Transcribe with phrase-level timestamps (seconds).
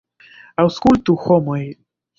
[0.63, 1.63] Aŭskultu, homoj!